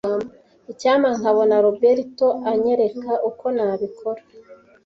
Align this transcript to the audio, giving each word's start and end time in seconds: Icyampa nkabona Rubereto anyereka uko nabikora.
Icyampa 0.71 1.09
nkabona 1.19 1.55
Rubereto 1.65 2.27
anyereka 2.51 3.11
uko 3.29 3.45
nabikora. 3.55 4.21